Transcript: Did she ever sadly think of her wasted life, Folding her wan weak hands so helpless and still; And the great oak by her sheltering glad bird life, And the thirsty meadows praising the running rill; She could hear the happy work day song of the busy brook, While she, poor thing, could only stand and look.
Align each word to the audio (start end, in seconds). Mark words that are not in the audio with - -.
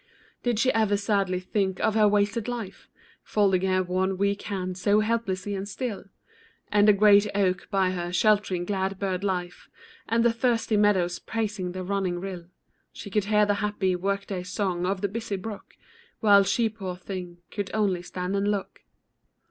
Did 0.41 0.57
she 0.57 0.73
ever 0.73 0.97
sadly 0.97 1.39
think 1.39 1.79
of 1.79 1.93
her 1.93 2.07
wasted 2.07 2.47
life, 2.47 2.87
Folding 3.21 3.61
her 3.69 3.83
wan 3.83 4.17
weak 4.17 4.41
hands 4.41 4.81
so 4.81 5.01
helpless 5.01 5.45
and 5.45 5.69
still; 5.69 6.05
And 6.71 6.87
the 6.87 6.93
great 6.93 7.27
oak 7.35 7.67
by 7.69 7.91
her 7.91 8.11
sheltering 8.11 8.65
glad 8.65 8.97
bird 8.97 9.23
life, 9.23 9.69
And 10.09 10.25
the 10.25 10.33
thirsty 10.33 10.75
meadows 10.75 11.19
praising 11.19 11.73
the 11.73 11.83
running 11.83 12.19
rill; 12.19 12.45
She 12.91 13.11
could 13.11 13.25
hear 13.25 13.45
the 13.45 13.53
happy 13.61 13.95
work 13.95 14.25
day 14.25 14.41
song 14.41 14.87
of 14.87 15.01
the 15.01 15.07
busy 15.07 15.35
brook, 15.35 15.75
While 16.19 16.45
she, 16.45 16.67
poor 16.67 16.95
thing, 16.97 17.37
could 17.51 17.69
only 17.71 18.01
stand 18.01 18.35
and 18.35 18.49
look. 18.49 18.81